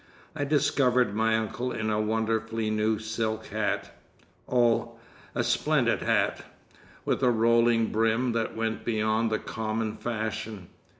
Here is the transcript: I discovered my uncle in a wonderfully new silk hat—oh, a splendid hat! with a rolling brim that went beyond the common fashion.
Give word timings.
I 0.35 0.45
discovered 0.45 1.13
my 1.13 1.37
uncle 1.37 1.71
in 1.71 1.91
a 1.91 2.01
wonderfully 2.01 2.71
new 2.71 2.97
silk 2.97 3.45
hat—oh, 3.45 4.95
a 5.35 5.43
splendid 5.43 6.01
hat! 6.01 6.43
with 7.05 7.21
a 7.21 7.29
rolling 7.29 7.91
brim 7.91 8.31
that 8.31 8.55
went 8.55 8.83
beyond 8.83 9.29
the 9.29 9.37
common 9.37 9.97
fashion. 9.97 10.69